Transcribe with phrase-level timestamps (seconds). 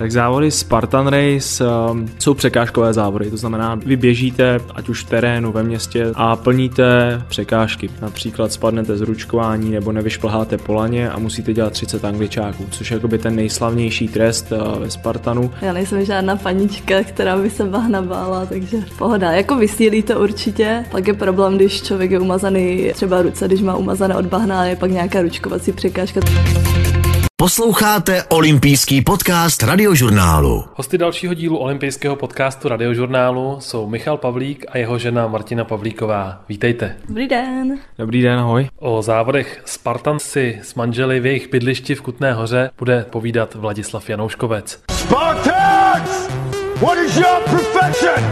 [0.00, 5.08] Tak závody Spartan Race um, jsou překážkové závody, to znamená, vy běžíte, ať už v
[5.08, 7.90] terénu, ve městě a plníte překážky.
[8.02, 13.18] Například spadnete z ručkování nebo nevyšplháte polaně a musíte dělat 30 angličáků, což je jakoby
[13.18, 15.50] ten nejslavnější trest uh, ve Spartanu.
[15.62, 19.32] Já nejsem žádná panička, která by se bahna bála, takže pohoda.
[19.32, 23.76] Jako vysílí to určitě, pak je problém, když člověk je umazaný třeba ruce, když má
[23.76, 26.20] umazané od bahna a je pak nějaká ručkovací překážka.
[27.40, 30.64] Posloucháte olympijský podcast Radiožurnálu.
[30.74, 36.44] Hosty dalšího dílu olympijského podcastu Radiožurnálu jsou Michal Pavlík a jeho žena Martina Pavlíková.
[36.48, 36.96] Vítejte.
[37.08, 37.78] Dobrý den.
[37.98, 38.68] Dobrý den, ahoj.
[38.78, 44.10] O závodech Spartan si s manželi v jejich bydlišti v Kutné hoře bude povídat Vladislav
[44.10, 44.82] Janouškovec.
[44.90, 46.28] Spartans!
[46.80, 48.24] What is your profession?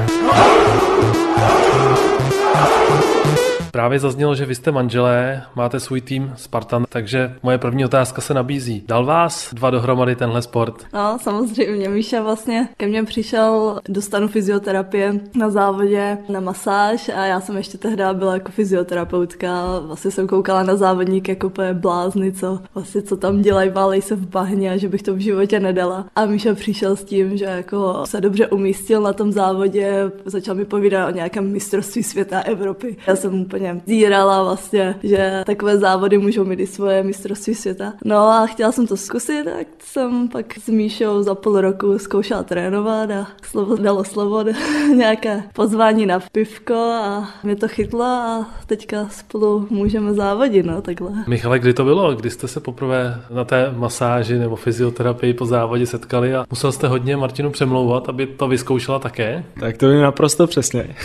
[3.79, 8.35] Právě zaznělo, že vy jste manželé, máte svůj tým Spartan, takže moje první otázka se
[8.35, 8.85] nabízí.
[8.87, 10.75] Dal vás dva dohromady tenhle sport?
[10.95, 11.89] No, samozřejmě.
[11.89, 17.79] Míša vlastně ke mně přišel, dostanu fyzioterapie na závodě, na masáž a já jsem ještě
[17.79, 19.79] tehdy byla jako fyzioterapeutka.
[19.87, 24.17] Vlastně jsem koukala na závodník jako úplně blázny, co, vlastně, co tam dělají, válej se
[24.17, 26.05] v bahně a že bych to v životě nedala.
[26.17, 30.65] A Míša přišel s tím, že jako se dobře umístil na tom závodě, začal mi
[30.65, 32.97] povídat o nějakém mistrovství světa Evropy.
[33.07, 37.93] Já jsem úplně úplně zírala vlastně, že takové závody můžou mít i svoje mistrovství světa.
[38.05, 42.43] No a chtěla jsem to zkusit, tak jsem pak s Míšou za půl roku zkoušela
[42.43, 44.45] trénovat a slovo dalo slovo,
[44.97, 51.11] nějaké pozvání na pivko a mě to chytlo a teďka spolu můžeme závodit, no takhle.
[51.27, 52.15] Michale, kdy to bylo?
[52.15, 56.89] Kdy jste se poprvé na té masáži nebo fyzioterapii po závodě setkali a musel jste
[56.89, 59.45] hodně Martinu přemlouvat, aby to vyzkoušela také?
[59.61, 60.97] Tak to je naprosto přesně.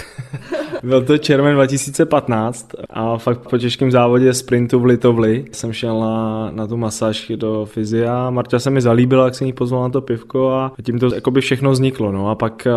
[0.84, 6.52] Byl to červen 2015 a fakt po těžkém závodě sprintu v Litovli jsem šel na,
[6.52, 8.30] na tu masáž do fyzia.
[8.30, 11.42] Marta se mi zalíbila, jak jsem jí pozval na to pivko a tím to jakoby
[11.42, 12.12] všechno vzniklo.
[12.12, 12.68] No a pak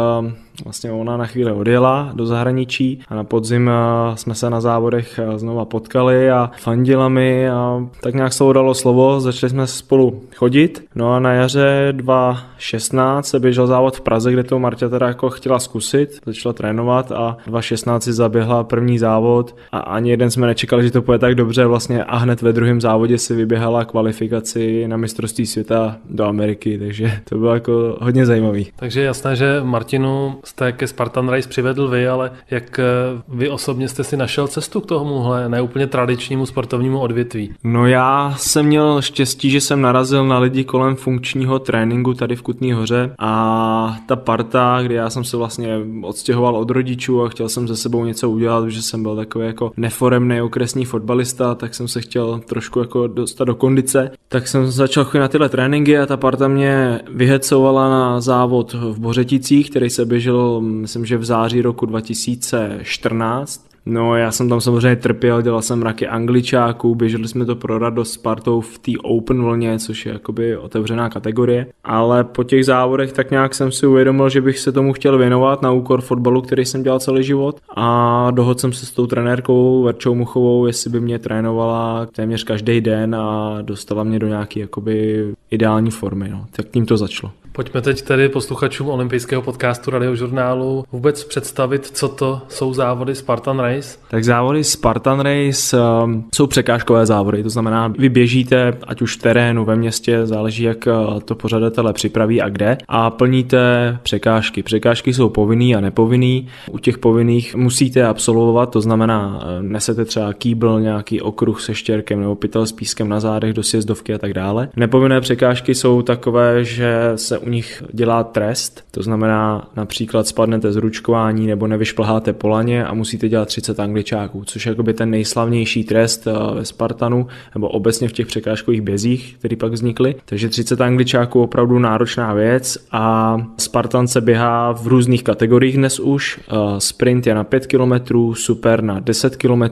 [0.64, 5.18] Vlastně ona na chvíli odjela do zahraničí a na podzim eh, jsme se na závodech
[5.18, 10.22] eh, znova potkali a fandila mi a tak nějak se dalo slovo, začali jsme spolu
[10.36, 10.84] chodit.
[10.94, 15.30] No a na jaře 2016 se běžel závod v Praze, kde to Marta teda jako
[15.30, 20.82] chtěla zkusit, začala trénovat a 2016 si zaběhla první závod a ani jeden jsme nečekali,
[20.82, 24.96] že to půjde tak dobře vlastně a hned ve druhém závodě si vyběhala kvalifikaci na
[24.96, 28.66] mistrovství světa do Ameriky, takže to bylo jako hodně zajímavý.
[28.76, 32.84] Takže jasné, že Martinu jste ke Spartan Race přivedl vy, ale jak eh,
[33.28, 37.54] vy osobně jste si našel cestu k tomuhle neúplně tradičnímu sportovnímu odvětví?
[37.64, 42.42] No já jsem měl štěstí, že jsem narazil na lidi kolem funkčního tréninku tady v
[42.42, 47.48] Kutní hoře a ta parta, kdy já jsem se vlastně odstěhoval od rodičů a chtěl
[47.48, 51.88] jsem ze sebou něco udělat, protože jsem byl takový jako neforemný okresní fotbalista, tak jsem
[51.88, 56.06] se chtěl trošku jako dostat do kondice, tak jsem začal chodit na tyhle tréninky a
[56.06, 61.62] ta parta mě vyhecovala na závod v Bořeticích, který se běžel myslím, že v září
[61.62, 67.56] roku 2014 No já jsem tam samozřejmě trpěl, dělal jsem mraky angličáků, běželi jsme to
[67.56, 72.44] pro radost s partou v té open vlně, což je jakoby otevřená kategorie, ale po
[72.44, 76.00] těch závodech tak nějak jsem si uvědomil, že bych se tomu chtěl věnovat na úkor
[76.00, 80.66] fotbalu, který jsem dělal celý život a dohodl jsem se s tou trenérkou Verčou Muchovou,
[80.66, 86.28] jestli by mě trénovala téměř každý den a dostala mě do nějaké jakoby ideální formy,
[86.28, 86.46] no.
[86.50, 87.32] tak tím to začalo.
[87.56, 93.98] Pojďme teď tedy posluchačům olympijského podcastu radiožurnálu vůbec představit, co to jsou závody Spartan Race.
[94.08, 99.22] Tak závody Spartan Race um, jsou překážkové závody, to znamená, vy běžíte, ať už v
[99.22, 104.62] terénu, ve městě, záleží, jak uh, to pořadatele připraví a kde, a plníte překážky.
[104.62, 106.48] Překážky jsou povinný a nepovinný.
[106.70, 112.20] U těch povinných musíte absolvovat, to znamená, uh, nesete třeba kýbl, nějaký okruh se štěrkem
[112.20, 114.68] nebo pytel s pískem na zádech do sjezdovky a tak dále.
[114.76, 120.76] Nepovinné překážky jsou takové, že se u nich dělá trest, to znamená například spadnete z
[120.76, 126.26] ručkování nebo nevyšplháte polaně a musíte dělat 30 angličáků, což je jakoby ten nejslavnější trest
[126.26, 130.14] eh, ve Spartanu nebo obecně v těch překážkových bězích, které pak vznikly.
[130.24, 136.40] Takže 30 angličáků opravdu náročná věc a Spartan se běhá v různých kategoriích dnes už.
[136.40, 139.62] Eh, sprint je na 5 km, super na 10 km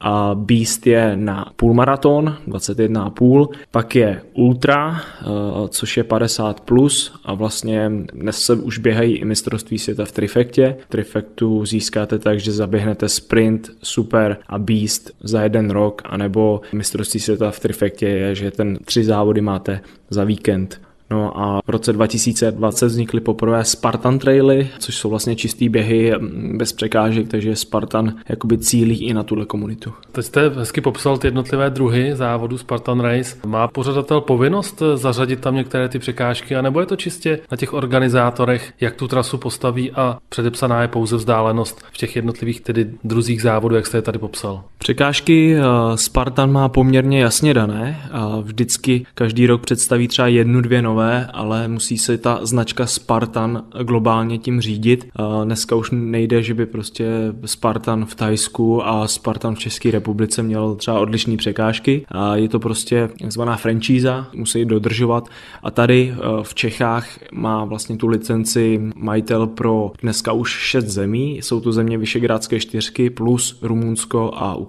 [0.00, 5.24] a Beast je na půlmaraton, 21,5, pak je Ultra, eh,
[5.68, 10.76] což je 50 plus a vlastně dnes se už běhají i mistrovství světa v trifektě.
[10.88, 17.50] Trifektu získáte tak, že zaběhnete sprint, super a beast za jeden rok, anebo mistrovství světa
[17.50, 19.80] v trifektě je, že ten tři závody máte
[20.10, 20.80] za víkend
[21.10, 26.58] No a v roce 2020 vznikly poprvé Spartan Traily, což jsou vlastně čistý běhy mm,
[26.58, 29.92] bez překážek, takže Spartan jakoby cílí i na tuhle komunitu.
[30.12, 33.36] Teď jste hezky popsal ty jednotlivé druhy závodu Spartan Race.
[33.46, 38.72] Má pořadatel povinnost zařadit tam některé ty překážky, anebo je to čistě na těch organizátorech,
[38.80, 43.74] jak tu trasu postaví a předepsaná je pouze vzdálenost v těch jednotlivých tedy druzích závodů,
[43.74, 44.64] jak jste je tady popsal?
[44.78, 45.62] Překážky eh,
[45.94, 48.10] Spartan má poměrně jasně dané.
[48.42, 54.38] Vždycky každý rok představí třeba jednu, dvě nové, ale musí se ta značka Spartan globálně
[54.38, 55.08] tím řídit.
[55.44, 57.06] Dneska už nejde, že by prostě
[57.44, 62.06] Spartan v Tajsku a Spartan v České republice měl třeba odlišné překážky.
[62.34, 65.28] Je to prostě takzvaná franchíza, musí dodržovat.
[65.62, 71.36] A tady eh, v Čechách má vlastně tu licenci majitel pro dneska už šest zemí.
[71.36, 74.67] Jsou to země Vyšegrádské čtyřky plus Rumunsko a Ukrajina.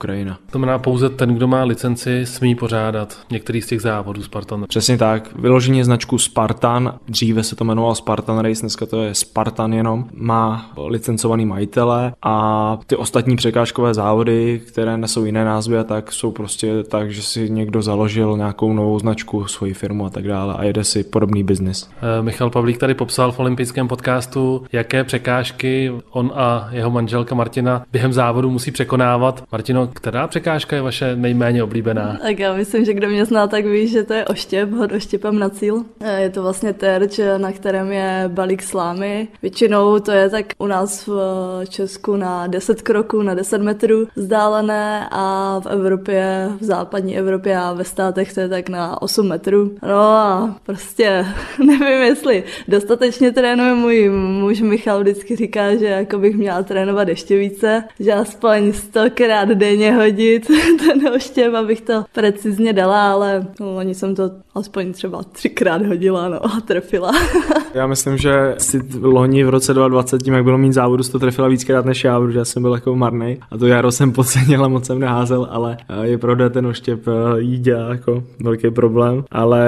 [0.51, 4.65] To znamená pouze ten, kdo má licenci, smí pořádat některý z těch závodů Spartan.
[4.67, 5.35] Přesně tak.
[5.35, 10.71] Vyloženě značku Spartan, dříve se to jmenovalo Spartan Race, dneska to je Spartan jenom, má
[10.87, 16.83] licencovaný majitele a ty ostatní překážkové závody, které nesou jiné názvy a tak, jsou prostě
[16.83, 20.83] tak, že si někdo založil nějakou novou značku, svoji firmu a tak dále a jede
[20.83, 21.89] si podobný biznis.
[22.01, 27.83] Eh, Michal Pavlík tady popsal v olympijském podcastu, jaké překážky on a jeho manželka Martina
[27.91, 29.43] během závodu musí překonávat.
[29.51, 32.17] Martino, která překážka je vaše nejméně oblíbená?
[32.21, 35.39] Tak já myslím, že kdo mě zná, tak ví, že to je oštěp, hod oštěpem
[35.39, 35.83] na cíl.
[35.99, 39.27] Eh, je to vlastně terč, na kterém je balík slámy.
[39.41, 45.07] Většinou to je tak u nás v Česku na 10 kroků, na 10 metrů vzdálené
[45.11, 49.71] a v Evropě, v západní Evropě a ve státech to je tak na 8 metrů.
[49.83, 51.25] No a prostě
[51.65, 57.37] nevím, jestli dostatečně trénuje můj muž Michal vždycky říká, že jako bych měla trénovat ještě
[57.37, 60.47] více, že aspoň stokrát denně hodit
[60.79, 66.29] ten oštěp, abych to precizně dala, ale no, oni jsem to aspoň třeba třikrát hodila
[66.29, 67.11] no, a trefila.
[67.73, 71.47] já myslím, že si loni v roce 2020 tím, jak bylo mít závodu, to trefila
[71.47, 74.67] víckrát než já, protože já jsem byl jako marný a to jaro jsem podcenil a
[74.67, 79.23] moc jsem neházel, ale eh, je pravda, ten oštěp eh, jí dělá jako velký problém,
[79.31, 79.63] ale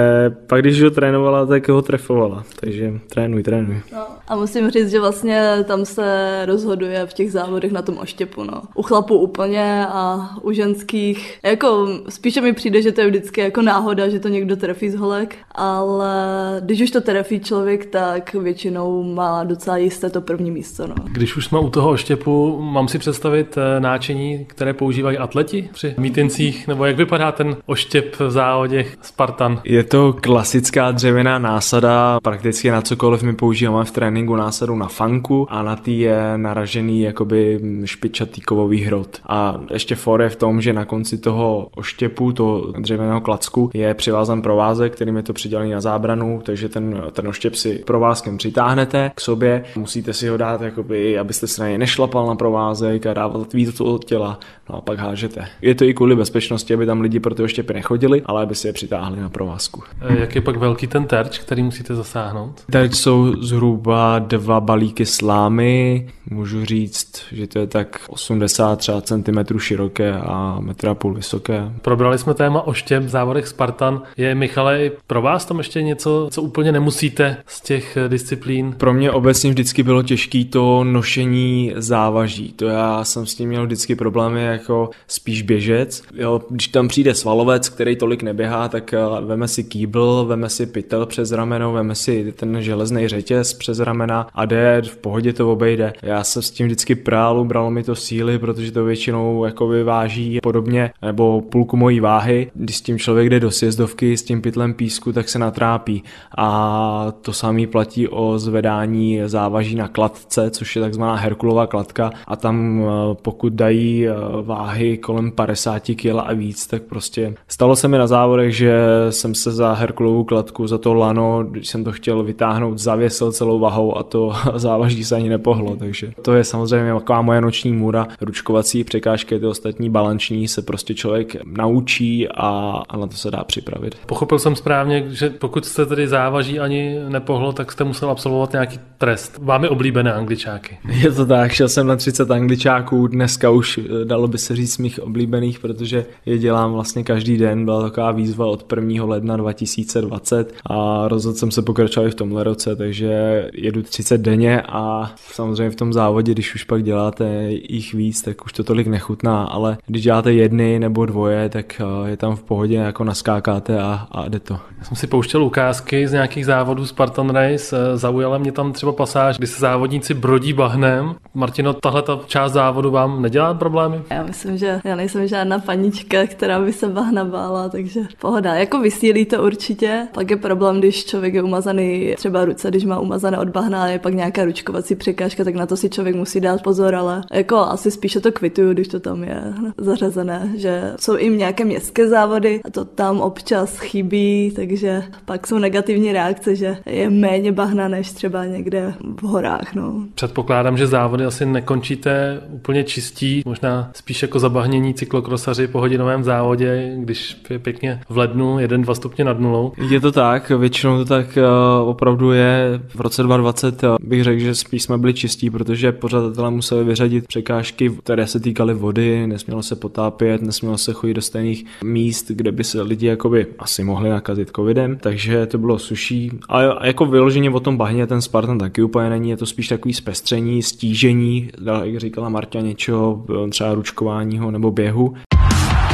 [0.48, 3.81] pak když ho trénovala, tak ho trefovala, takže trénuj, trénuj.
[3.94, 8.44] No, a musím říct, že vlastně tam se rozhoduje v těch závodech na tom oštěpu,
[8.44, 8.62] no.
[8.75, 10.00] U chlapů úplně a
[10.42, 14.56] u ženských, jako spíše mi přijde, že to je vždycky jako náhoda, že to někdo
[14.56, 16.15] trefí z holek, ale
[16.62, 20.95] když už to trefí člověk, tak většinou má docela jisté to první místo, no.
[21.03, 25.95] Když už jsme u toho oštěpu, mám si představit eh, náčení, které používají atleti při
[25.98, 29.62] mítincích, nebo jak vypadá ten oštěp v závodě Spartan?
[29.63, 35.48] Je to klasická dřevěná násada, prakticky na cokoliv my používáme v tréninku násadu na fanku
[35.50, 39.21] a na tý je naražený jakoby špičatý kovový hrot.
[39.27, 43.93] A ještě for je v tom, že na konci toho oštěpu, toho dřevěného klacku je
[43.93, 49.11] přivázan provázek, kterým je to přidělený na zábranu, takže ten, ten oštěp si provázkem přitáhnete
[49.15, 53.13] k sobě, musíte si ho dát, jakoby, abyste se na něj nešlapal na provázek a
[53.13, 54.39] dával víc od těla,
[54.69, 55.47] no a pak hážete.
[55.61, 58.67] Je to i kvůli bezpečnosti, aby tam lidi pro ty oštěpy nechodili, ale aby si
[58.67, 59.83] je přitáhli na provázku.
[60.01, 62.63] Eh, jak je pak velký ten terč, který musíte zasáhnout?
[62.71, 69.59] Terč jsou zhruba dva balíky slámy, můžu říct, že to je tak 80 třeba centimetrů
[69.81, 71.72] široké a metra půl vysoké.
[71.81, 74.01] Probrali jsme téma oštěp v závodech Spartan.
[74.18, 78.75] Je Michale pro vás tam ještě něco, co úplně nemusíte z těch eh, disciplín?
[78.78, 82.54] Pro mě obecně vždycky bylo těžké to nošení závaží.
[82.54, 86.04] To já jsem s tím měl vždycky problémy jako spíš běžec.
[86.13, 90.66] Jo, když tam přijde svalovec, který tolik neběhá, tak eh, veme si kýbl, veme si
[90.66, 95.51] pytel přes rameno, veme si ten železný řetěz přes ramena a jde, v pohodě to
[95.51, 95.94] obejde.
[96.01, 100.40] Já jsem s tím vždycky prál, bralo mi to síly, protože to většinou jako váží
[100.44, 102.51] podobně, nebo půlku mojí váhy.
[102.54, 106.04] Když s tím člověk jde do sjezdovky s tím pytlem písku, tak se natrápí.
[106.38, 112.36] A to samý platí o zvedání závaží na kladce, což je takzvaná Herkulova kladka a
[112.36, 117.88] tam eh, pokud dají eh, váhy kolem 50 kg a víc, tak prostě stalo se
[117.88, 118.74] mi na závodech, že
[119.10, 123.60] jsem se za Herkulovou kladku, za to lano, když jsem to chtěl vytáhnout, zavěsil celou
[123.60, 128.08] vahou a to závaží se ani nepohlo, takže to je samozřejmě taková moje noční můra,
[128.22, 133.44] ručkovací překážky, ty ostatní balanční se prostě člověk naučí a, a na to se dá
[133.44, 133.96] připravit.
[134.06, 138.80] Pochopil jsem správně, že pokud jste tedy závaží ani nepohlo, tak jste musel absolvovat nějaký
[138.98, 139.39] trest.
[139.41, 140.77] Vámi oblíbené angličáky.
[140.89, 144.77] Je to tak, šel jsem na 30 angličáků, dneska už eh, dalo by se říct
[144.77, 149.06] mých oblíbených, protože je dělám vlastně každý den, byla taková výzva od 1.
[149.06, 155.12] ledna 2020 a rozhodl jsem se pokračovat v tomhle roce, takže jedu 30 denně a
[155.32, 159.40] samozřejmě v tom závodě, když už pak děláte jich víc, tak už to tolik nechutná
[159.43, 164.07] ale když děláte jedny nebo dvoje, tak eh, je tam v pohodě, jako naskákáte a,
[164.12, 164.53] a jde to.
[164.79, 168.91] Já jsem si pouštěl ukázky z nějakých závodů Spartan Race, eh, zaujala mě tam třeba
[168.91, 171.15] pasáž, kdy se závodníci brodí bahnem.
[171.33, 174.01] Martino, tahle ta část závodu vám nedělá problémy?
[174.10, 178.55] Já myslím, že já nejsem žádná panička, která by se bahna bála, takže pohoda.
[178.55, 183.00] Jako vysílí to určitě, pak je problém, když člověk je umazaný třeba ruce, když má
[183.00, 186.39] umazané od bahna a je pak nějaká ručkovací překážka, tak na to si člověk musí
[186.39, 189.30] dát pozor, ale jako asi spíše to kvituju, když to tam je
[189.77, 195.57] zařazené, že jsou i nějaké městské závody a to tam občas chybí, takže pak jsou
[195.57, 199.75] negativní reakce, že je méně bahna než třeba někde v horách.
[199.75, 200.05] No.
[200.15, 206.95] Předpokládám, že závody asi nekončíte úplně čistí, možná spíš jako zabahnění cyklokrosaři po hodinovém závodě,
[206.97, 209.71] když je pěkně v lednu 1-2 stupně nad nulou.
[209.89, 212.79] Je to tak, většinou to tak uh, opravdu je.
[212.95, 217.27] V roce 2020 uh, bych řekl, že spíš jsme byli čistí, protože pořadatelé museli vyřadit
[217.27, 222.51] překážky, které se týkaly vody, nesmělo se potápět, nesmělo se chodit do stejných míst, kde
[222.51, 226.32] by se lidi jakoby asi mohli nakazit covidem, takže to bylo suší.
[226.50, 229.94] A jako vyloženě o tom bahně ten Spartan taky úplně není, je to spíš takový
[229.94, 231.50] zpestření, stížení,
[231.84, 235.13] jak říkala Marta, něčeho třeba ručkováního nebo běhu.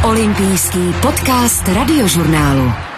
[0.06, 2.97] Olympijský podcast radiožurnálu.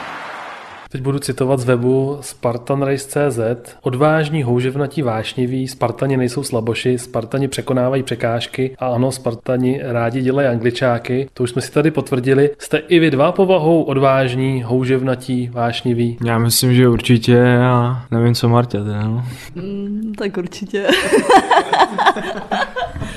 [0.91, 3.39] Teď budu citovat z webu spartanrace.cz.
[3.81, 11.29] Odvážní, houževnatí, vášniví, Spartani nejsou slaboši, Spartani překonávají překážky a ano, Spartani rádi dělají angličáky.
[11.33, 12.49] To už jsme si tady potvrdili.
[12.59, 16.17] Jste i vy dva povahou odvážní, houževnatí, vášniví?
[16.25, 18.77] Já myslím, že určitě a nevím, co Marta.
[18.83, 19.25] No.
[19.55, 20.87] Mm, tak určitě.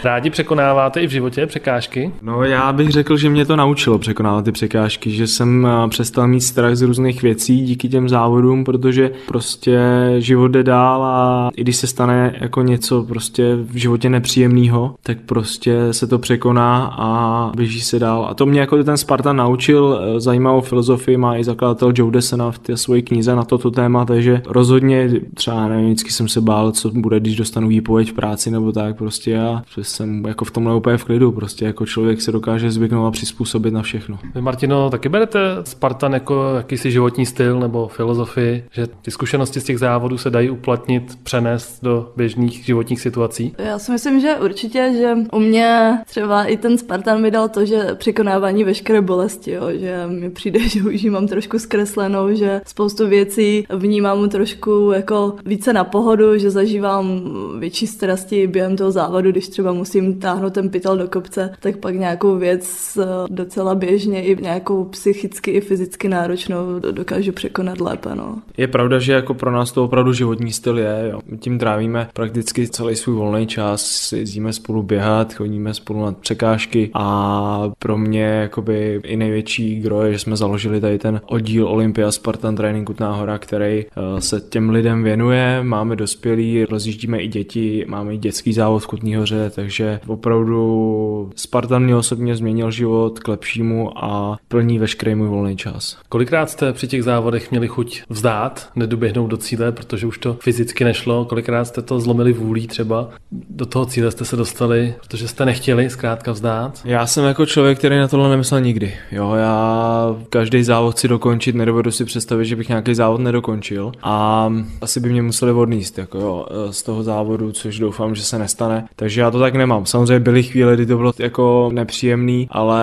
[0.04, 2.12] Rádi překonáváte i v životě překážky?
[2.22, 6.40] No já bych řekl, že mě to naučilo překonávat ty překážky, že jsem přestal mít
[6.40, 9.80] strach z různých věcí díky těm závodům, protože prostě
[10.18, 15.18] život jde dál a i když se stane jako něco prostě v životě nepříjemného, tak
[15.26, 18.26] prostě se to překoná a běží se dál.
[18.30, 22.50] A to mě jako ten Spartan naučil, e, zajímavou filozofii má i zakladatel Joe Desena
[22.50, 26.72] v té své knize na toto téma, takže rozhodně třeba nevím, vždycky jsem se bál,
[26.72, 30.74] co bude, když dostanu výpověď v práci nebo tak prostě a jsem jako v tomhle
[30.74, 34.18] úplně v klidu, prostě jako člověk se dokáže zvyknout a přizpůsobit na všechno.
[34.34, 39.64] Vy Martino, taky berete Spartan jako jakýsi životní styl nebo filozofii, že ty zkušenosti z
[39.64, 43.54] těch závodů se dají uplatnit, přenést do běžných životních situací?
[43.58, 47.64] Já si myslím, že určitě, že u mě třeba i ten Spartan mi dal to,
[47.64, 52.60] že překonávání veškeré bolesti, jo, že mi přijde, že už ji mám trošku zkreslenou, že
[52.66, 57.22] spoustu věcí vnímám trošku jako více na pohodu, že zažívám
[57.58, 61.94] větší strasti během toho závodu, když třeba musím táhnout ten pytel do kopce, tak pak
[61.94, 68.14] nějakou věc eh, docela běžně i nějakou psychicky i fyzicky náročnou dokážu překonat lépe.
[68.14, 68.38] No.
[68.56, 71.08] Je pravda, že jako pro nás to opravdu životní styl je.
[71.12, 71.20] Jo.
[71.38, 77.70] Tím trávíme prakticky celý svůj volný čas, jezdíme spolu běhat, chodíme spolu na překážky a
[77.78, 82.56] pro mě jakoby i největší gro je, že jsme založili tady ten oddíl Olympia Spartan
[82.56, 85.62] Training Kutná hora, který eh, se těm lidem věnuje.
[85.62, 89.71] Máme dospělí, rozjíždíme i děti, máme i dětský závod v Kutní hoře, takže
[90.06, 95.98] opravdu Spartan mě osobně změnil život k lepšímu a plní veškerý můj volný čas.
[96.08, 100.84] Kolikrát jste při těch závodech měli chuť vzdát, nedoběhnout do cíle, protože už to fyzicky
[100.84, 101.24] nešlo?
[101.24, 103.08] Kolikrát jste to zlomili vůlí třeba?
[103.50, 106.80] Do toho cíle jste se dostali, protože jste nechtěli zkrátka vzdát?
[106.84, 108.94] Já jsem jako člověk, který na tohle nemyslel nikdy.
[109.12, 114.48] Jo, já každý závod si dokončit, nedovedu si představit, že bych nějaký závod nedokončil a
[114.80, 118.88] asi by mě museli odníst jako jo, z toho závodu, což doufám, že se nestane.
[118.96, 119.86] Takže já to tak nemám.
[119.86, 122.82] Samozřejmě byly chvíle, kdy to bylo jako nepříjemný, ale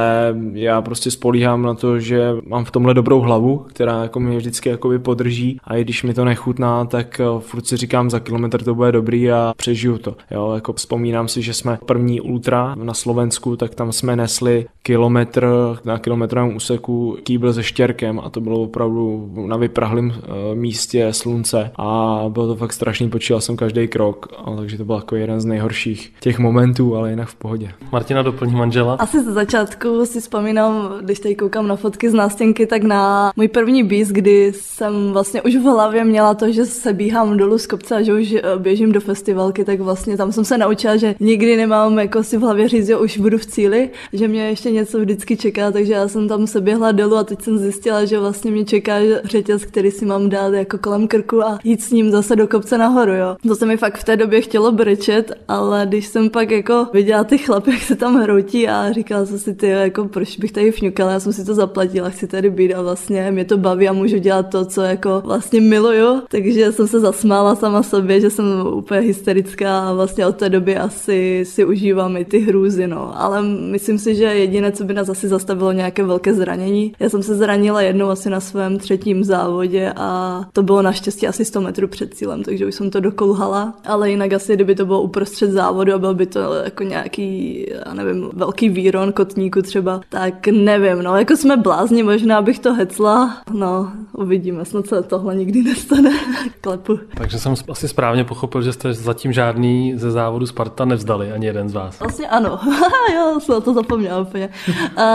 [0.54, 4.70] já prostě spolíhám na to, že mám v tomhle dobrou hlavu, která jako mě vždycky
[4.70, 8.64] jako podrží a i když mi to nechutná, tak eh, furt si říkám, za kilometr
[8.64, 10.16] to bude dobrý a přežiju to.
[10.32, 15.48] Jo, jako vzpomínám si, že jsme první ultra na Slovensku, tak tam jsme nesli kilometr
[15.86, 21.72] na kilometrovém úseku kýbl se štěrkem a to bylo opravdu na vyprahlém eh, místě slunce
[21.76, 25.46] a bylo to fakt strašný, počítal jsem každý krok, takže to byl jako jeden z
[25.46, 26.59] nejhorších těch momentů,
[26.96, 27.72] ale jinak v pohodě.
[27.92, 28.94] Martina doplní manžela.
[28.94, 33.48] Asi ze začátku si vzpomínám, když tady koukám na fotky z nástěnky, tak na můj
[33.48, 37.68] první bíz, kdy jsem vlastně už v hlavě měla to, že se bíhám dolů z
[37.68, 41.16] kopce a že už eh, běžím do festivalky, tak vlastně tam jsem se naučila, že
[41.20, 44.72] nikdy nemám jako si v hlavě říct, že už budu v cíli, že mě ještě
[44.72, 48.20] něco vždycky čeká, takže já jsem tam se běhla dolů a teď jsem zjistila, že
[48.20, 52.12] vlastně mě čeká řetěz, který si mám dát jako kolem krku a jít s ním
[52.12, 53.36] zase do kopce nahoru, jo.
[53.48, 56.88] To se mi fakt v té době chtělo brečet, ale když jsem pak pak jako
[56.94, 60.52] viděla ty chlapy, jak se tam hroutí a říkala jsem si, ty, jako proč bych
[60.52, 63.90] tady fňukala, já jsem si to zaplatila, chci tady být a vlastně mě to baví
[63.90, 68.30] a můžu dělat to, co jako vlastně miluju, takže jsem se zasmála sama sobě, že
[68.30, 73.22] jsem úplně hysterická a vlastně od té doby asi si užívám i ty hrůzy, no.
[73.22, 76.94] Ale myslím si, že jediné, co by nás asi zastavilo nějaké velké zranění.
[77.00, 81.46] Já jsem se zranila jednou asi na svém třetím závodě a to bylo naštěstí asi
[81.46, 85.02] 100 metrů před cílem, takže už jsem to dokolhala, ale jinak asi, kdyby to bylo
[85.02, 90.48] uprostřed závodu a byl by to jako nějaký, já nevím, velký výron kotníku třeba, tak
[90.48, 95.64] nevím, no, jako jsme blázni, možná bych to hecla, no, uvidíme, snad se tohle nikdy
[95.64, 96.12] nestane,
[96.62, 97.00] klepu.
[97.18, 101.70] Takže jsem asi správně pochopil, že jste zatím žádný ze závodu Sparta nevzdali, ani jeden
[101.70, 102.00] z vás.
[102.00, 102.60] Vlastně ano,
[103.16, 104.50] jo, jsem to zapomněla úplně.
[104.98, 105.06] A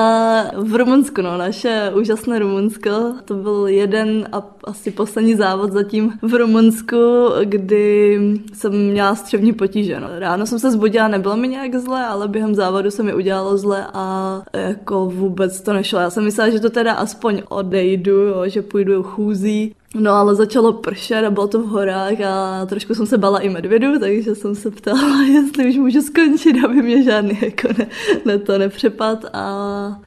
[0.57, 2.91] v Rumunsku, no, naše úžasné Rumunsko,
[3.25, 6.97] to byl jeden a asi poslední závod zatím v Rumunsku,
[7.45, 8.19] kdy
[8.53, 10.01] jsem měla střevní potíže.
[10.01, 10.09] No.
[10.19, 13.87] Ráno jsem se zbudila, nebylo mi nějak zle, ale během závodu se mi udělalo zle
[13.95, 15.99] a jako vůbec to nešlo.
[15.99, 20.73] Já jsem myslela, že to teda aspoň odejdu, jo, že půjdu chůzí, No ale začalo
[20.73, 24.55] pršet a bylo to v horách a trošku jsem se bala i medvědu, takže jsem
[24.55, 27.87] se ptala, jestli už můžu skončit, aby mě žádný jako ne,
[28.25, 29.25] ne to nepřepad.
[29.33, 29.45] A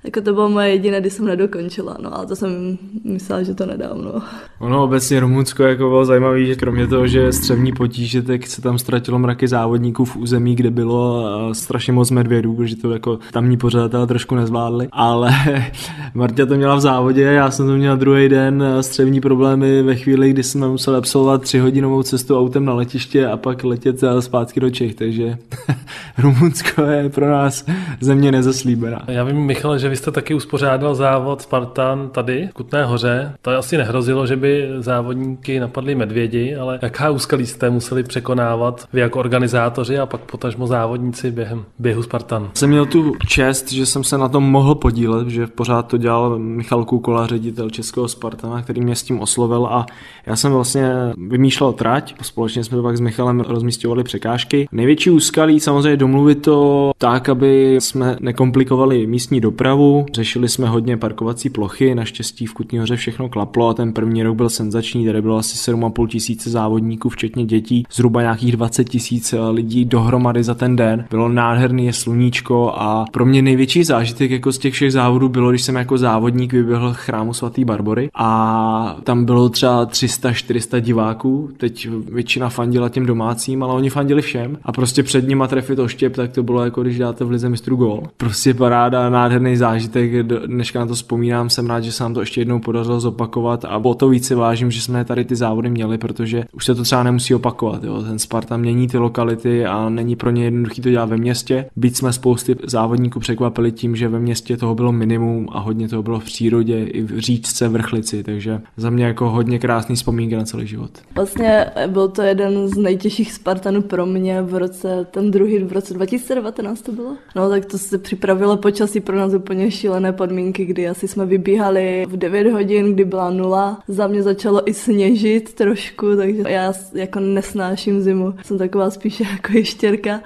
[0.03, 3.65] jako to bylo moje jediné, kdy jsem nedokončila, no a to jsem myslela, že to
[3.65, 4.21] nedám, no.
[4.59, 8.79] Ono obecně Rumunsko jako bylo zajímavé, že kromě toho, že střevní potíže, tak se tam
[8.79, 14.07] ztratilo mraky závodníků v území, kde bylo strašně moc medvědů, protože to jako tamní pořadatelé
[14.07, 15.31] trošku nezvládli, ale
[16.13, 20.29] Marta to měla v závodě, já jsem to měl druhý den střevní problémy ve chvíli,
[20.29, 24.95] kdy jsme museli absolvovat třihodinovou cestu autem na letiště a pak letět zpátky do Čech,
[24.95, 25.37] takže
[26.17, 27.65] Rumunsko je pro nás
[27.99, 29.03] země nezaslíbená.
[29.07, 33.33] Já vím, Michal, že vy jste taky uspořádal závod Spartan tady v Kutné hoře.
[33.41, 38.99] To asi nehrozilo, že by závodníky napadli medvědi, ale jaká úskalí jste museli překonávat vy
[38.99, 42.49] jako organizátoři a pak potažmo závodníci během běhu Spartan?
[42.53, 46.39] Jsem měl tu čest, že jsem se na tom mohl podílet, že pořád to dělal
[46.39, 49.85] Michal Kukola, ředitel Českého Spartana, který mě s tím oslovil a
[50.25, 50.89] já jsem vlastně
[51.27, 54.67] vymýšlel trať, společně jsme to pak s Michalem rozmístěvali překážky.
[54.71, 61.49] Největší úskalí samozřejmě domluvit to tak, aby jsme nekomplikovali místní dopravu, řešili jsme hodně parkovací
[61.49, 65.37] plochy, naštěstí v Kutní hoře všechno klaplo a ten první rok byl senzační, tady bylo
[65.37, 71.05] asi 7,5 tisíce závodníků, včetně dětí, zhruba nějakých 20 tisíc lidí dohromady za ten den.
[71.09, 75.49] Bylo nádherný je sluníčko a pro mě největší zážitek jako z těch všech závodů bylo,
[75.49, 81.49] když jsem jako závodník vyběhl chrámu svatý Barbory a tam bylo třeba třeba 300-400 diváků,
[81.57, 86.15] teď většina fandila těm domácím, ale oni fandili všem a prostě před nima trefit oštěp,
[86.15, 88.03] tak to bylo jako když dáte v lize mistru gol.
[88.17, 92.41] Prostě paráda, nádherný zážitek, dneška na to vzpomínám, jsem rád, že se nám to ještě
[92.41, 96.45] jednou podařilo zopakovat a o to více vážím, že jsme tady ty závody měli, protože
[96.51, 97.83] už se to třeba nemusí opakovat.
[97.83, 98.03] Jo.
[98.03, 101.65] Ten Sparta mění ty lokality a není pro ně jednoduchý to dělat ve městě.
[101.75, 106.03] Byť jsme spousty závodníků překvapili tím, že ve městě toho bylo minimum a hodně toho
[106.03, 110.43] bylo v přírodě i v říčce, vrchlici, takže za mě jako hodně krásný vzpomínky na
[110.43, 110.91] celý život.
[111.15, 115.93] Vlastně byl to jeden z nejtěžších Spartanů pro mě v roce, ten druhý v roce
[115.93, 117.15] 2019 to bylo.
[117.35, 122.05] No tak to se připravilo počasí pro nás úplně šílené podmínky, kdy asi jsme vybíhali
[122.09, 123.79] v 9 hodin, kdy byla nula.
[123.87, 128.33] Za mě začalo i sněžit trošku, takže já jako nesnáším zimu.
[128.43, 130.21] Jsem taková spíše jako ještěrka.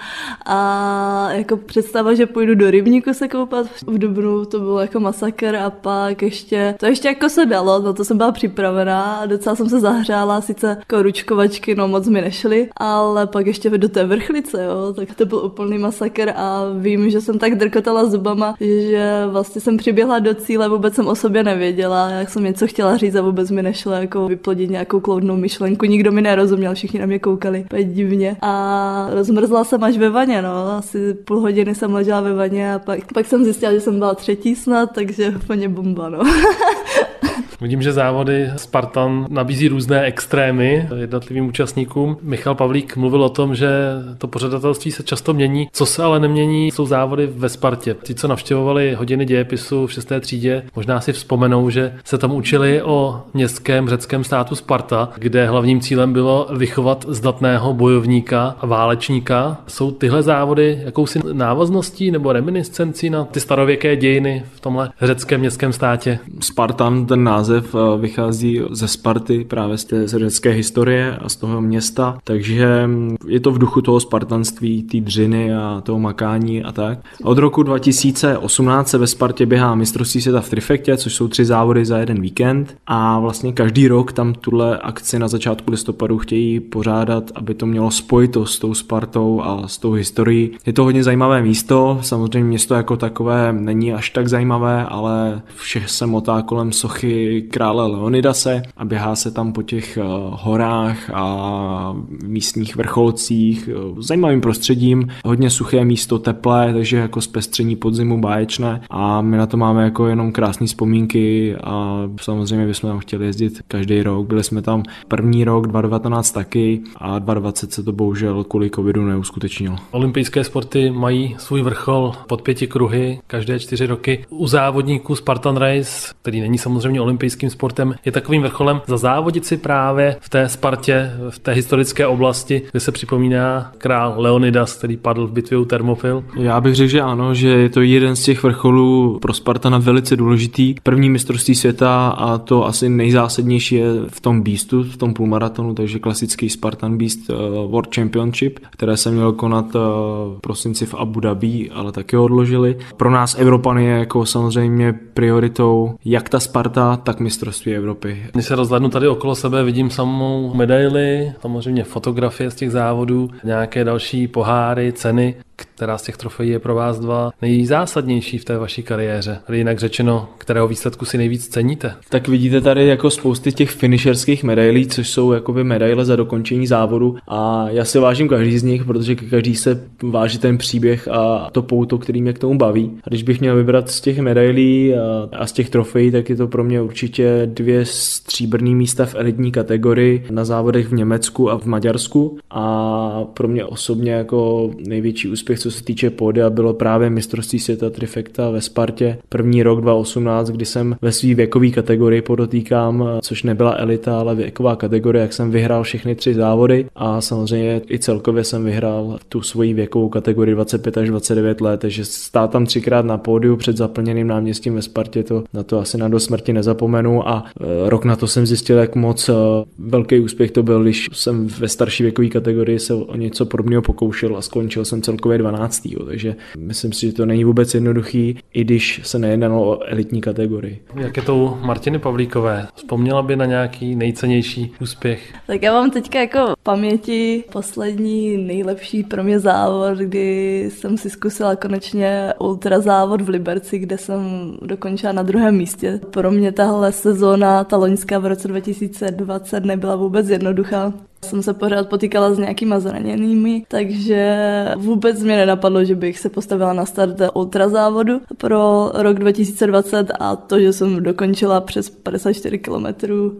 [0.45, 5.55] A jako představa, že půjdu do rybníku se koupat v Dubnu, to bylo jako masakr
[5.55, 9.69] a pak ještě, to ještě jako se dalo, na to jsem byla připravená docela jsem
[9.69, 14.63] se zahřála, sice jako ručkovačky, no moc mi nešly, ale pak ještě do té vrchlice,
[14.63, 19.61] jo, tak to byl úplný masakr a vím, že jsem tak drkotala zubama, že vlastně
[19.61, 23.21] jsem přiběhla do cíle, vůbec jsem o sobě nevěděla, jak jsem něco chtěla říct a
[23.21, 27.61] vůbec mi nešlo jako vyplodit nějakou kloudnou myšlenku, nikdo mi nerozuměl, všichni na mě koukali,
[27.61, 32.33] úplně divně a rozmrzla jsem až ve vaně, no, asi půl hodiny jsem ležela ve
[32.33, 36.19] vaně a pak, pak jsem zjistila, že jsem byla třetí snad, takže úplně bomba, no.
[37.61, 42.17] Vidím, že závody Spartan nabízí různé extrémy jednotlivým účastníkům.
[42.21, 43.69] Michal Pavlík mluvil o tom, že
[44.17, 45.69] to pořadatelství se často mění.
[45.73, 47.95] Co se ale nemění, jsou závody ve Spartě.
[48.03, 50.11] Ti, co navštěvovali hodiny dějepisu v 6.
[50.19, 55.79] třídě, možná si vzpomenou, že se tam učili o městském řeckém státu Sparta, kde hlavním
[55.79, 59.57] cílem bylo vychovat zdatného bojovníka a válečníka.
[59.67, 65.73] Jsou tyhle závody jakousi návazností nebo reminiscencí na ty starověké dějiny v tomhle řeckém městském
[65.73, 66.19] státě?
[66.39, 71.61] Spartan, ten název název vychází ze Sparty, právě z té řecké historie a z toho
[71.61, 76.71] města, takže mm, je to v duchu toho spartanství, té dřiny a toho makání a
[76.71, 76.99] tak.
[77.23, 81.85] Od roku 2018 se ve Spartě běhá mistrovství světa v trifektě, což jsou tři závody
[81.85, 87.31] za jeden víkend a vlastně každý rok tam tuhle akci na začátku listopadu chtějí pořádat,
[87.35, 90.51] aby to mělo spojitost s tou Spartou a s tou historií.
[90.65, 95.83] Je to hodně zajímavé místo, samozřejmě město jako takové není až tak zajímavé, ale vše
[95.87, 101.95] se motá kolem sochy krále Leonidase a běhá se tam po těch eh, horách a
[102.23, 109.21] místních vrcholcích eh, zajímavým prostředím, hodně suché místo, teplé, takže jako zpestření podzimu báječné a
[109.21, 114.03] my na to máme jako jenom krásné vzpomínky a samozřejmě bychom tam chtěli jezdit každý
[114.03, 114.27] rok.
[114.27, 119.75] Byli jsme tam první rok 2019 taky a 2020 se to bohužel kvůli covidu neuskutečnilo.
[119.91, 124.25] Olympijské sporty mají svůj vrchol pod pěti kruhy každé čtyři roky.
[124.29, 130.15] U závodníků Spartan Race, který není samozřejmě olympijským sportem, je takovým vrcholem zazávodit si právě
[130.19, 135.31] v té Spartě, v té historické oblasti, kde se připomíná král Leonidas, který padl v
[135.31, 136.23] bitvě u Thermopyl.
[136.35, 140.15] Já bych řekl, že ano, že je to jeden z těch vrcholů pro Spartana velice
[140.15, 140.75] důležitý.
[140.83, 145.99] První mistrovství světa a to asi nejzásadnější je v tom Beastu, v tom půlmaratonu, takže
[145.99, 147.35] klasický Spartan Beast uh,
[147.71, 152.77] World Championship, které se mělo konat uh, v prosinci v Abu Dhabi, ale taky odložili.
[152.97, 158.25] Pro nás Evropany je jako samozřejmě prioritou jak ta Sparta, tak mistrovství Evropy.
[158.31, 163.83] Když se rozhlednu tady okolo sebe, vidím samou medaily, samozřejmě fotografie z těch závodů, nějaké
[163.83, 168.83] další poháry, ceny která z těch trofejí je pro vás dva nejzásadnější v té vaší
[168.83, 169.39] kariéře?
[169.47, 171.93] Ale jinak řečeno, kterého výsledku si nejvíc ceníte?
[172.09, 177.17] Tak vidíte tady jako spousty těch finisherských medailí, což jsou jakoby medaile za dokončení závodu
[177.27, 181.61] a já si vážím každý z nich, protože každý se váží ten příběh a to
[181.61, 182.91] pouto, který mě k tomu baví.
[183.03, 186.35] A když bych měl vybrat z těch medailí a, a z těch trofejí, tak je
[186.35, 191.57] to pro mě určitě dvě stříbrné místa v elitní kategorii na závodech v Německu a
[191.57, 196.73] v Maďarsku a pro mě osobně jako největší úspěch úspěch, co se týče pódia, bylo
[196.73, 199.17] právě mistrovství světa trifekta ve Spartě.
[199.29, 204.75] První rok 2018, kdy jsem ve své věkové kategorii podotýkám, což nebyla elita, ale věková
[204.75, 209.73] kategorie, jak jsem vyhrál všechny tři závody a samozřejmě i celkově jsem vyhrál tu svoji
[209.73, 214.75] věkovou kategorii 25 až 29 let, takže stát tam třikrát na pódiu před zaplněným náměstím
[214.75, 218.27] ve Spartě, to na to asi na do smrti nezapomenu a e, rok na to
[218.27, 219.33] jsem zjistil, jak moc e,
[219.79, 224.37] velký úspěch to byl, když jsem ve starší věkové kategorii se o něco podobného pokoušel
[224.37, 225.87] a skončil jsem celkově 12.
[226.05, 230.79] Takže myslím si, že to není vůbec jednoduchý, i když se nejednalo o elitní kategorii.
[230.95, 232.67] Jak je to u Martiny Pavlíkové?
[232.75, 235.33] Vzpomněla by na nějaký nejcennější úspěch?
[235.47, 241.55] Tak já mám teďka jako paměti poslední nejlepší pro mě závod, kdy jsem si zkusila
[241.55, 244.21] konečně ultra závod v Liberci, kde jsem
[244.61, 245.99] dokončila na druhém místě.
[246.09, 250.93] Pro mě tahle sezóna, ta loňská v roce 2020 nebyla vůbec jednoduchá.
[251.25, 256.73] Jsem se pořád potýkala s nějakýma zraněnými, takže vůbec mě nenapadlo, že bych se postavila
[256.73, 262.85] na start ultrazávodu pro rok 2020 a to, že jsem dokončila přes 54 km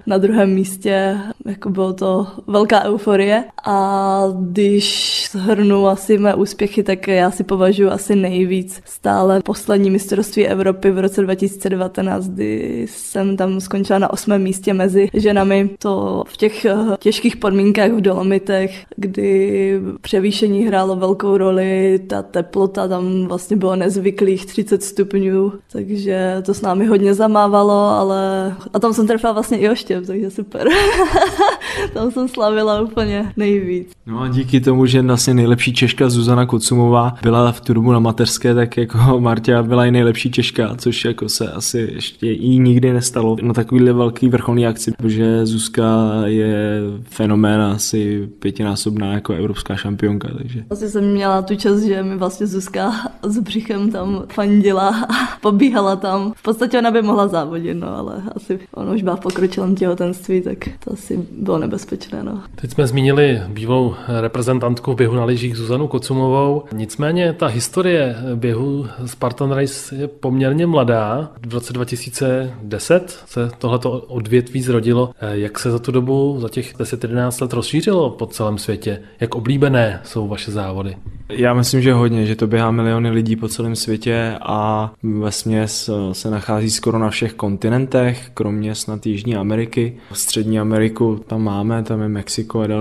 [0.07, 3.10] na druhém místě, jako bylo to velká euforie
[3.65, 10.47] a když shrnu asi mé úspěchy, tak já si považuji asi nejvíc stále poslední mistrovství
[10.47, 15.69] Evropy v roce 2019, kdy jsem tam skončila na osmém místě mezi ženami.
[15.79, 16.65] To v těch
[16.99, 23.75] těžkých podmínkách podmínkách v Dolomitech, kdy převýšení hrálo velkou roli, ta teplota tam vlastně bylo
[23.75, 29.57] nezvyklých 30 stupňů, takže to s námi hodně zamávalo, ale a tam jsem trefila vlastně
[29.57, 30.67] i oštěp, takže super.
[31.93, 33.00] tam jsem slavila úplně
[33.37, 33.91] nejvíc.
[34.05, 38.55] No a díky tomu, že vlastně nejlepší Češka Zuzana Kocumová byla v turbu na mateřské,
[38.55, 43.35] tak jako Marta byla i nejlepší Češka, což jako se asi ještě jí nikdy nestalo
[43.41, 50.29] na takovýhle velký vrcholný akci, protože Zuzka je fenomén asi pětinásobná jako evropská šampionka.
[50.37, 50.63] Takže.
[50.69, 55.95] Vlastně jsem měla tu čas, že mi vlastně Zuzka s břichem tam fandila a pobíhala
[55.95, 56.33] tam.
[56.35, 60.41] V podstatě ona by mohla závodit, no, ale asi ona už byla v pokročilém těhotenství,
[60.41, 62.23] tak to asi bylo nebezpečné.
[62.23, 62.43] No.
[62.55, 66.63] Teď jsme zmínili bývalou reprezentantku běhu na lyžích Zuzanu Kocumovou.
[66.73, 71.31] Nicméně ta historie běhu Spartan Race je poměrně mladá.
[71.47, 75.11] V roce 2010 se tohleto odvětví zrodilo.
[75.31, 79.01] Jak se za tu dobu, za těch 10-11 let rozšířilo po celém světě?
[79.19, 80.95] Jak oblíbené jsou vaše závody?
[81.29, 84.91] Já myslím, že hodně, že to běhá miliony lidí po celém světě a
[85.29, 89.97] směs se nachází skoro na všech kontinentech, kromě snad Jižní Ameriky.
[90.11, 92.80] V Střední Ameriku tam máme, tam je Mexiko a další.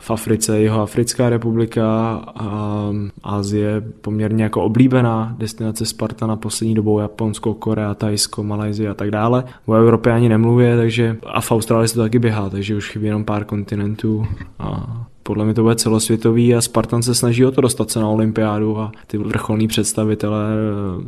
[0.00, 2.90] V Africe jeho Africká republika a
[3.22, 9.10] Asie poměrně jako oblíbená destinace Sparta na poslední dobou Japonsko, Korea, Tajsko, Malajzie a tak
[9.10, 9.44] dále.
[9.66, 13.06] O Evropě ani nemluvě, takže a v Austrálii se to taky běhá, takže už chybí
[13.06, 14.26] jenom pár kontinentů
[14.58, 14.86] a
[15.26, 18.78] podle mě to bude celosvětový a Spartan se snaží o to dostat se na olympiádu
[18.78, 20.44] a ty vrcholní představitelé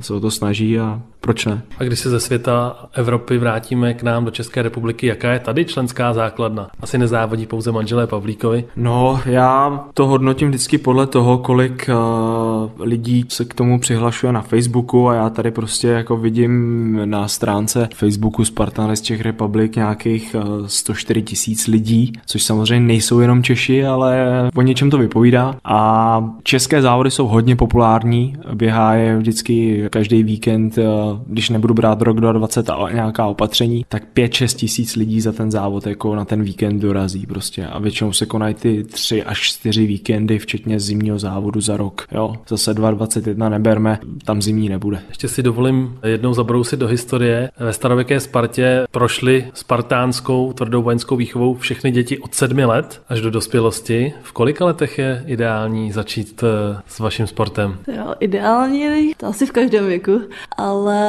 [0.00, 1.62] se o to snaží a proč ne?
[1.78, 5.64] A když se ze světa Evropy vrátíme k nám do České republiky, jaká je tady
[5.64, 6.68] členská základna?
[6.80, 8.64] Asi nezávodí pouze manželé Pavlíkovi?
[8.76, 14.42] No, já to hodnotím vždycky podle toho, kolik uh, lidí se k tomu přihlašuje na
[14.42, 20.36] Facebooku a já tady prostě jako vidím na stránce Facebooku Spartan z Czech Republic nějakých
[20.38, 24.05] uh, eh, 104 tisíc lidí, což samozřejmě nejsou jenom Češi, ale
[24.56, 30.78] o něčem to vypovídá a české závody jsou hodně populární, běhá je vždycky každý víkend
[30.78, 30.84] uh,
[31.26, 35.86] když nebudu brát rok 20 a nějaká opatření, tak 5-6 tisíc lidí za ten závod
[35.86, 40.38] jako na ten víkend dorazí prostě a většinou se konají ty 3 až 4 víkendy,
[40.38, 42.06] včetně zimního závodu za rok.
[42.12, 44.98] Jo, zase 2021 neberme, tam zimní nebude.
[45.08, 47.50] Ještě si dovolím jednou zabrousit do historie.
[47.58, 53.30] Ve starověké Spartě prošly spartánskou tvrdou vojenskou výchovou všechny děti od sedmi let až do
[53.30, 53.95] dospělosti.
[54.22, 57.78] V kolika letech je ideální začít eh, s vaším sportem?
[57.96, 60.20] Jo, ideální, to asi v každém věku,
[60.56, 61.00] ale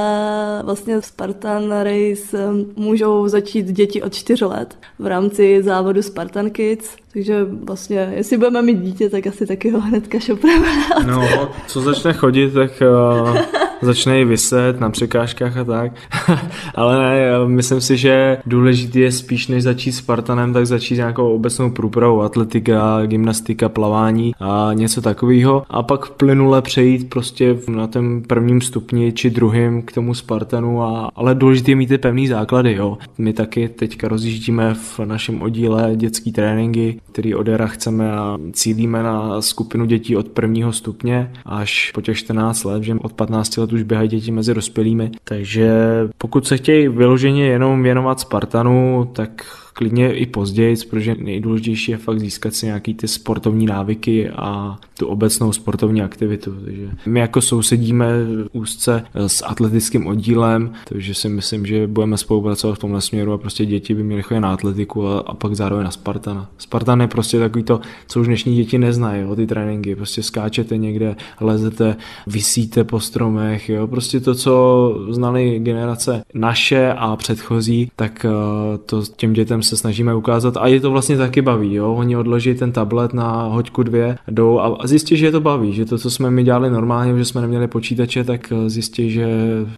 [0.63, 6.95] vlastně Spartan Race eh, můžou začít děti od 4 let v rámci závodu Spartan Kids,
[7.13, 10.67] takže vlastně, jestli budeme mít dítě, tak asi taky ho hnedka šopreme.
[11.06, 13.38] No, co začne chodit, tak uh,
[13.81, 15.91] začne vyset na překážkách a tak.
[16.75, 21.71] Ale ne, myslím si, že důležité je spíš než začít Spartanem, tak začít nějakou obecnou
[21.71, 25.63] průpravou, atletika, gymnastika, plavání a něco takového.
[25.69, 31.11] A pak plynule přejít prostě na ten prvním stupni či druhým k tomu Spartanu, a,
[31.15, 32.97] ale důležité je mít ty pevný základy, jo.
[33.17, 39.41] My taky teďka rozjíždíme v našem oddíle dětský tréninky, který od chceme a cílíme na
[39.41, 43.84] skupinu dětí od prvního stupně až po těch 14 let, že od 15 let už
[43.84, 45.12] běhají děti mezi dospělými.
[45.23, 45.71] Takže
[46.17, 49.45] pokud se chtějí vyloženě jenom věnovat Spartanu, tak
[49.77, 55.07] klidně i později, protože nejdůležitější je fakt získat si nějaký ty sportovní návyky a tu
[55.07, 56.53] obecnou sportovní aktivitu.
[56.65, 58.07] Takže my jako sousedíme
[58.51, 63.65] úzce s atletickým oddílem, takže si myslím, že budeme spolupracovat v tomhle směru a prostě
[63.65, 66.49] děti by měly chodit na atletiku a, a pak zároveň na Spartana.
[66.57, 69.95] Spartan je prostě takový to, co už dnešní děti neznají, jo, ty tréninky.
[69.95, 71.95] Prostě skáčete někde, lezete,
[72.27, 79.03] vysíte po stromech, jo, prostě to, co znali generace naše a předchozí, tak uh, to
[79.15, 81.93] těm dětem se snažíme ukázat a je to vlastně taky baví, jo?
[81.93, 85.86] Oni odloží ten tablet na hoďku dvě, jdou a zjistí, že je to baví, že
[85.86, 89.27] to, co jsme my dělali normálně, že jsme neměli počítače, tak eh, zjistí, že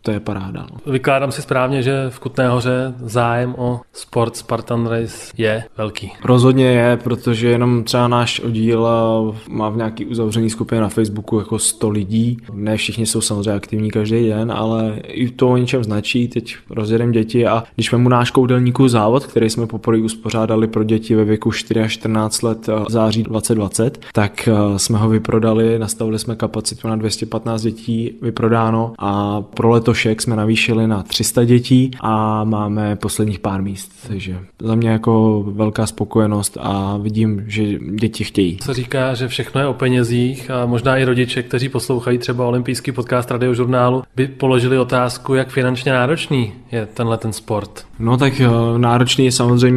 [0.01, 0.67] to je paráda.
[0.71, 0.91] No.
[0.91, 6.11] Vykládám si správně, že v Kutné hoře zájem o sport Spartan Race je velký.
[6.23, 11.39] Rozhodně je, protože jenom třeba náš oddíl eh, má v nějaký uzavřený skupině na Facebooku
[11.39, 12.37] jako 100 lidí.
[12.53, 16.27] Ne všichni jsou samozřejmě aktivní každý den, ale i to o něčem značí.
[16.27, 21.15] Teď rozjedeme děti a když mu náš koudelníků závod, který jsme poprvé uspořádali pro děti
[21.15, 26.19] ve věku 4 až 14 let v září 2020, tak eh, jsme ho vyprodali, nastavili
[26.19, 32.43] jsme kapacitu na 215 dětí vyprodáno a pro letošek jsme navýšili na 300 dětí a
[32.43, 38.57] máme posledních pár míst, takže za mě jako velká spokojenost a vidím, že děti chtějí.
[38.61, 42.91] Se říká, že všechno je o penězích a možná i rodiče, kteří poslouchají třeba olympijský
[42.91, 47.85] podcast radiožurnálu, by položili otázku, jak finančně náročný je tenhle ten sport.
[47.99, 49.68] No tak eh, náročný je samozřejmě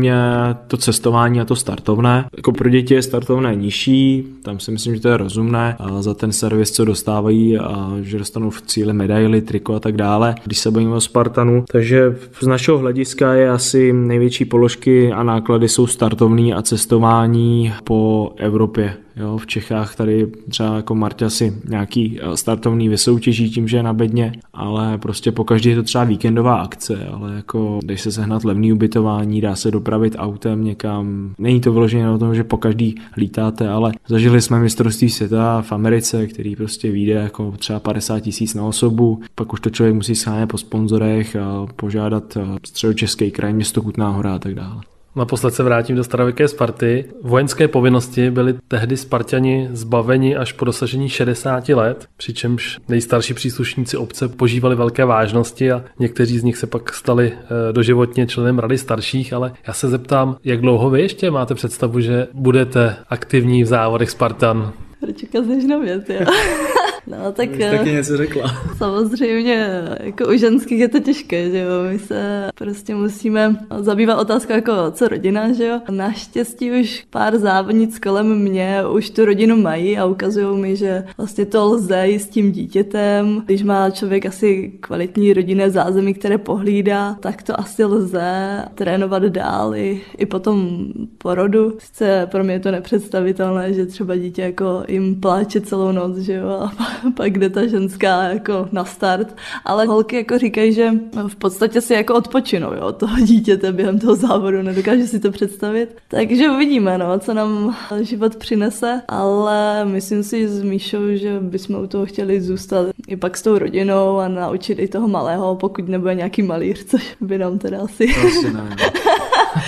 [0.66, 2.24] to cestování a to startovné.
[2.36, 6.14] Jako pro děti je startovné nižší, tam si myslím, že to je rozumné a za
[6.14, 10.58] ten servis, co dostávají a že dostanou v cíli medaily, triko a tak dále, když
[10.58, 11.64] se bavíme o Spartanu.
[11.72, 18.32] Takže z našeho hlediska je asi největší položky a náklady jsou startovní a cestování po
[18.36, 18.96] Evropě.
[19.16, 23.82] Jo, v Čechách tady třeba jako Marta si nějaký eh, startovný vysoutěží tím, že je
[23.82, 28.12] na bedně, ale prostě po každý je to třeba víkendová akce, ale jako když se
[28.12, 31.34] sehnat levný ubytování, dá se dopravit autem někam.
[31.38, 35.72] Není to vyloženě o tom, že po každý lítáte, ale zažili jsme mistrovství světa v
[35.72, 40.14] Americe, který prostě vyjde jako třeba 50 tisíc na osobu, pak už to člověk musí
[40.14, 44.80] schánět po sponzorech a požádat eh, středočeský kraj, město Kutná hora a tak dále.
[45.16, 47.04] Naposled se vrátím do starověké Sparty.
[47.22, 54.28] Vojenské povinnosti byly tehdy Spartani zbaveni až po dosažení 60 let, přičemž nejstarší příslušníci obce
[54.28, 59.32] požívali velké vážnosti a někteří z nich se pak stali eh, doživotně členem rady starších,
[59.32, 64.10] ale já se zeptám, jak dlouho vy ještě máte představu, že budete aktivní v závodech
[64.10, 64.72] Spartan?
[65.00, 66.26] Proč ukazuješ na věc, jo?
[67.06, 68.56] No, tak taky něco řekla.
[68.76, 74.52] samozřejmě, jako u ženských je to těžké, že jo, my se prostě musíme zabývat otázkou
[74.52, 75.80] jako co rodina, že jo.
[75.90, 81.46] Naštěstí už pár závodnic kolem mě už tu rodinu mají a ukazují mi, že vlastně
[81.46, 83.42] to lze i s tím dítětem.
[83.44, 89.76] Když má člověk asi kvalitní rodinné zázemí, které pohlídá, tak to asi lze trénovat dál
[89.76, 90.86] i, i potom
[91.18, 91.76] porodu.
[91.78, 96.32] Sice pro mě je to nepředstavitelné, že třeba dítě jako jim pláče celou noc, že
[96.34, 96.91] jo, a pak
[97.24, 99.36] jde ta ženská jako na start.
[99.64, 100.90] Ale holky jako říkají, že
[101.26, 105.96] v podstatě si jako odpočinou, jo, toho dítěte během toho závodu, nedokáže si to představit.
[106.08, 111.86] Takže uvidíme, no, co nám život přinese, ale myslím si s Míšou, že bychom u
[111.86, 116.14] toho chtěli zůstat i pak s tou rodinou a naučit i toho malého, pokud nebude
[116.14, 118.06] nějaký malíř, což by nám teda asi...
[118.20, 118.76] Prostě ne.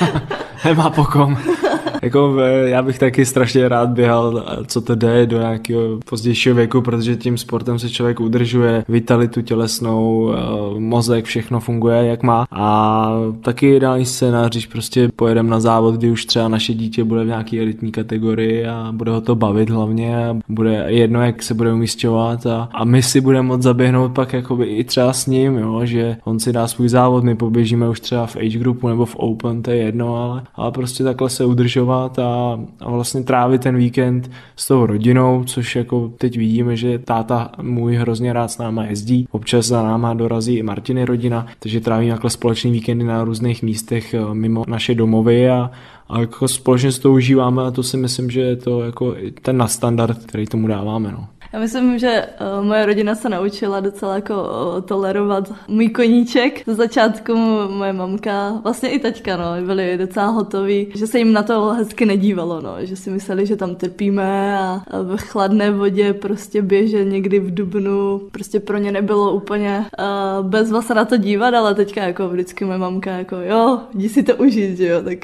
[0.65, 1.37] Nemá pokom.
[2.05, 7.17] Jako já bych taky strašně rád běhal, co to jde do nějakého pozdějšího věku, protože
[7.17, 12.47] tím sportem se člověk udržuje vitalitu tělesnou, eh, mozek, všechno funguje jak má.
[12.53, 17.25] A taky ideální scénář, když prostě pojedeme na závod, kdy už třeba naše dítě bude
[17.25, 21.55] v nějaké elitní kategorii a bude ho to bavit hlavně a bude jedno, jak se
[21.55, 25.59] bude umístěvat a, a my si budeme moct zaběhnout pak jakoby i třeba s ním,
[25.59, 29.07] jo, že on si dá svůj závod, my poběžíme už třeba v age groupu nebo
[29.07, 33.63] v open, to je jedno, ale, ale prostě takhle se udržovat a, a vlastně trávit
[33.63, 38.59] ten víkend s tou rodinou, což jako teď vidíme, že táta můj hrozně rád s
[38.59, 43.25] náma jezdí, občas za náma dorazí i Martiny rodina, takže trávíme takhle společný víkendy na
[43.25, 45.71] různých místech eh, mimo naše domovy a,
[46.09, 49.57] a jako společně s to užíváme a to si myslím, že je to jako ten
[49.57, 51.13] na standard, který tomu dáváme.
[51.13, 51.27] No.
[51.55, 52.27] Já myslím, že
[52.59, 56.63] uh, moje rodina se naučila docela jako uh, tolerovat můj koníček.
[56.67, 57.37] Ze začátku
[57.69, 62.07] moje mamka, vlastně i teďka, no, byli docela hotoví, že se jim na to hezky
[62.07, 67.41] nedívalo, no, že si mysleli, že tam trpíme a v chladné vodě prostě běže někdy
[67.41, 68.21] v Dubnu.
[68.33, 72.65] Prostě pro ně nebylo úplně uh, bezva se na to dívat, ale teďka jako vždycky
[72.65, 75.19] moje mamka jako jo, jdi si to užít, že jo, tak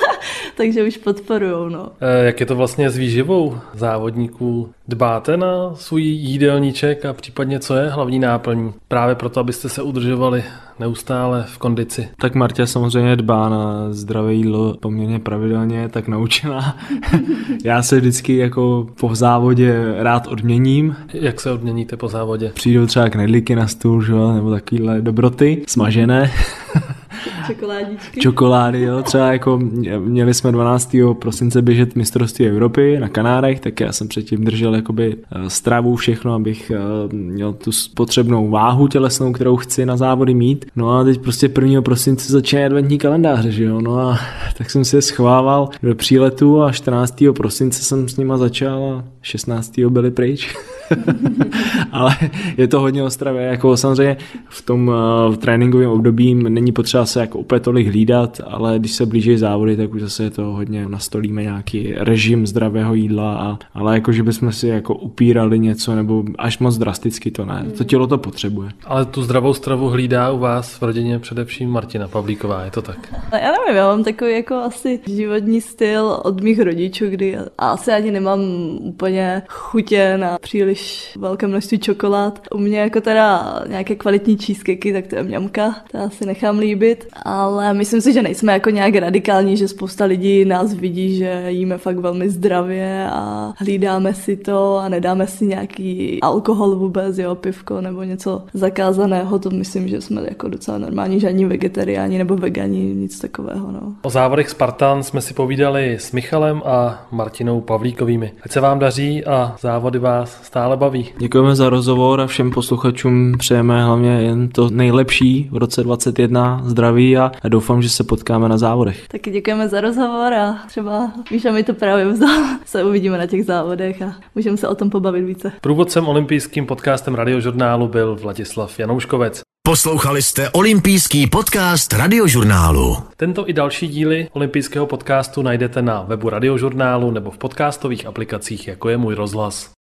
[0.56, 1.88] takže už podporujou, no.
[2.00, 4.68] E, jak je to vlastně s výživou závodníků?
[4.88, 8.72] Dbáte na svůj jídelníček a případně co je hlavní náplní?
[8.88, 10.44] Právě proto, abyste se udržovali
[10.80, 12.08] neustále v kondici.
[12.20, 16.76] Tak Martě samozřejmě dbá na zdravé jídlo poměrně pravidelně, tak naučená.
[17.64, 20.96] Já se vždycky jako po závodě rád odměním.
[21.12, 22.52] Jak se odměníte po závodě?
[22.54, 24.12] Přijdou třeba knedlíky na stůl, že?
[24.12, 26.30] nebo takovéhle dobroty, smažené.
[27.46, 28.20] Čokoládičky.
[28.20, 29.02] Čokolády, jo.
[29.02, 29.58] Třeba jako
[29.98, 30.96] měli jsme 12.
[31.18, 36.34] prosince běžet mistrovství Evropy na Kanárech, tak já jsem předtím držel jakoby eh, stravu, všechno,
[36.34, 40.66] abych eh, měl tu potřebnou váhu tělesnou, kterou chci na závody mít.
[40.76, 41.82] No a teď prostě 1.
[41.82, 43.80] prosince začíná adventní kalendáře, že jo.
[43.80, 44.18] No a
[44.58, 47.24] tak jsem si je schovával do příletu a 14.
[47.36, 49.78] prosince jsem s nima začal a 16.
[49.78, 50.56] byli pryč.
[51.92, 52.16] ale
[52.56, 53.42] je to hodně ostravé.
[53.42, 54.16] Jako samozřejmě
[54.48, 58.92] v tom uh, v tréninkovém období není potřeba se jako úplně tolik hlídat, ale když
[58.92, 63.58] se blíží závody, tak už zase je to hodně nastolíme nějaký režim zdravého jídla, a,
[63.74, 67.66] ale jako, že bychom si jako upírali něco nebo až moc drasticky to ne.
[67.78, 68.70] To tělo to potřebuje.
[68.84, 73.14] Ale tu zdravou stravu hlídá u vás v rodině především Martina Pavlíková, je to tak?
[73.32, 78.10] Já nevím, já mám takový jako asi životní styl od mých rodičů, kdy asi ani
[78.10, 78.40] nemám
[78.80, 80.75] úplně chutě na příliš
[81.18, 82.40] velké množství čokolád.
[82.54, 87.08] U mě jako teda nějaké kvalitní cheesecakey, tak to je mňamka, to asi nechám líbit,
[87.22, 91.78] ale myslím si, že nejsme jako nějak radikální, že spousta lidí nás vidí, že jíme
[91.78, 97.80] fakt velmi zdravě a hlídáme si to a nedáme si nějaký alkohol vůbec, jo, pivko
[97.80, 103.18] nebo něco zakázaného, to myslím, že jsme jako docela normální, žádní vegetariáni nebo vegani, nic
[103.18, 103.92] takového, no.
[104.02, 108.32] O závodech Spartan jsme si povídali s Michalem a Martinou Pavlíkovými.
[108.42, 111.08] Ať se vám daří a závody vás stále baví.
[111.18, 117.16] Děkujeme za rozhovor a všem posluchačům přejeme hlavně jen to nejlepší v roce 2021, zdraví
[117.16, 119.08] a doufám, že se potkáme na závodech.
[119.08, 122.44] Taky děkujeme za rozhovor a třeba Míša mi to právě vzal.
[122.64, 125.52] Se uvidíme na těch závodech a můžeme se o tom pobavit více.
[125.60, 129.40] Průvodcem olympijským podcastem radiožurnálu byl Vladislav Janouškovec.
[129.66, 132.96] Poslouchali jste olympijský podcast Radiožurnálu.
[133.16, 138.88] Tento i další díly olympijského podcastu najdete na webu Radiožurnálu nebo v podcastových aplikacích, jako
[138.88, 139.70] je Můj rozhlas.